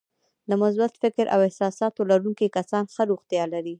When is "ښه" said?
2.93-3.03